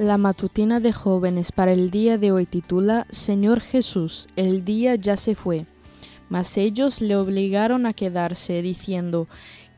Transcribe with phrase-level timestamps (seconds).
[0.00, 5.18] La matutina de jóvenes para el día de hoy titula Señor Jesús, el día ya
[5.18, 5.66] se fue.
[6.30, 9.28] Mas ellos le obligaron a quedarse, diciendo,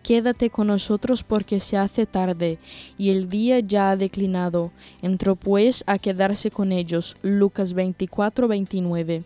[0.05, 2.61] Quédate con nosotros porque se hace tarde,
[2.97, 4.71] y el día ya ha declinado.
[5.03, 7.17] Entró pues a quedarse con ellos.
[7.23, 9.25] Lucas 24, 29.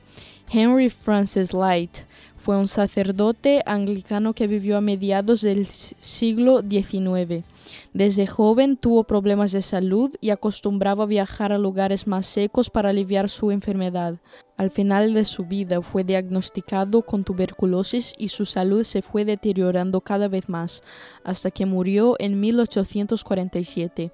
[0.50, 1.98] Henry Francis Light
[2.46, 7.44] fue un sacerdote anglicano que vivió a mediados del siglo XIX.
[7.92, 13.28] Desde joven tuvo problemas de salud y acostumbraba viajar a lugares más secos para aliviar
[13.30, 14.14] su enfermedad.
[14.56, 20.00] Al final de su vida fue diagnosticado con tuberculosis y su salud se fue deteriorando
[20.00, 20.82] cada vez más,
[21.24, 24.12] hasta que murió en 1847.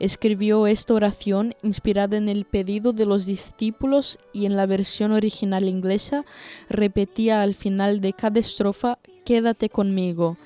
[0.00, 5.68] Escribió esta oración inspirada en el pedido de los discípulos y en la versión original
[5.68, 6.24] inglesa
[6.68, 10.36] repetía al final de cada estrofa Quédate conmigo.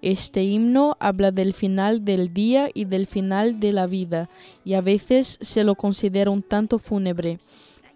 [0.00, 4.30] Este himno habla del final del día y del final de la vida,
[4.64, 7.40] y a veces se lo considera un tanto fúnebre,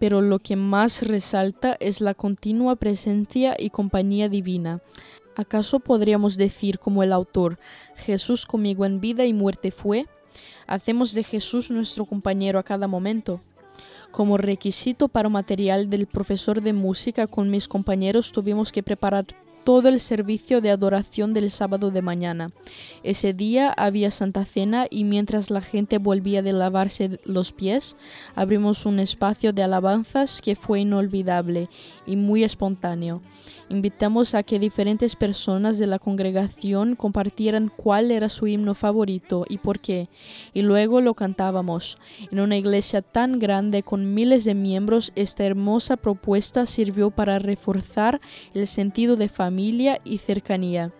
[0.03, 4.81] pero lo que más resalta es la continua presencia y compañía divina.
[5.37, 7.57] ¿Acaso podríamos decir como el autor,
[7.95, 10.05] Jesús conmigo en vida y muerte fue?
[10.67, 13.39] Hacemos de Jesús nuestro compañero a cada momento.
[14.11, 19.27] Como requisito para material del profesor de música con mis compañeros tuvimos que preparar
[19.63, 22.51] todo el servicio de adoración del sábado de mañana.
[23.03, 27.95] Ese día había Santa Cena y mientras la gente volvía de lavarse los pies,
[28.35, 31.69] abrimos un espacio de alabanzas que fue inolvidable
[32.05, 33.21] y muy espontáneo.
[33.69, 39.57] Invitamos a que diferentes personas de la congregación compartieran cuál era su himno favorito y
[39.57, 40.09] por qué,
[40.53, 41.97] y luego lo cantábamos.
[42.31, 48.19] En una iglesia tan grande con miles de miembros, esta hermosa propuesta sirvió para reforzar
[48.53, 49.52] el sentido de familia
[50.03, 50.91] y cercanía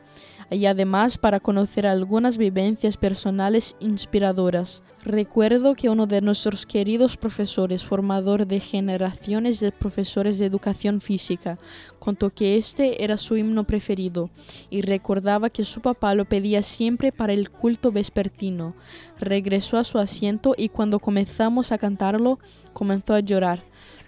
[0.53, 4.83] y además para conocer algunas vivencias personales inspiradoras.
[5.03, 11.57] Recuerdo que uno de nuestros queridos profesores, formador de generaciones de profesores de educación física,
[11.99, 14.29] contó que este era su himno preferido
[14.69, 18.75] y recordaba que su papá lo pedía siempre para el culto vespertino.
[19.19, 22.39] Regresó a su asiento y cuando comenzamos a cantarlo
[22.73, 23.63] comenzó a llorar.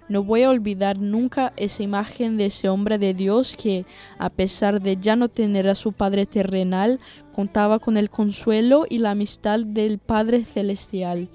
[0.08, 3.86] No voy a olvidar nunca esa imagen de ese hombre de Dios que,
[4.20, 7.00] a pesar de ya no tener a su Padre terrenal,
[7.34, 11.30] contaba con el consuelo y la amistad del Padre celestial.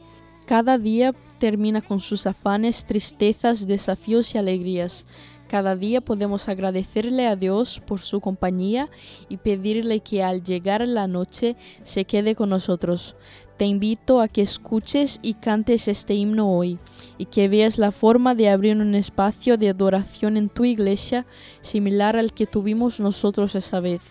[0.47, 5.05] Cada día termina con sus afanes, tristezas, desafíos y alegrías.
[5.51, 8.89] Cada día podemos agradecerle a Dios por su compañía
[9.29, 13.17] y pedirle que al llegar la noche se quede con nosotros.
[13.57, 16.79] Te invito a que escuches y cantes este himno hoy
[17.19, 21.27] y que veas la forma de abrir un espacio de adoración en tu iglesia
[21.63, 24.03] similar al que tuvimos nosotros esa vez.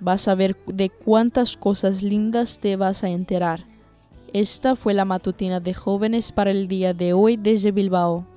[0.00, 3.64] Vas a ver de cuántas cosas lindas te vas a enterar.
[4.34, 8.33] Esta fue la matutina de jóvenes para el día de hoy desde Bilbao.